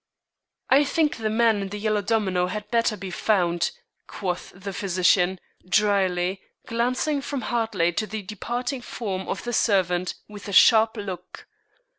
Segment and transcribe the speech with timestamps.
[0.71, 3.69] "I think the man in the yellow domino had better be found,"
[4.07, 5.39] quoth the physician,
[5.69, 11.45] dryly, glancing from Hartley to the departing form of the servant, with a sharp look.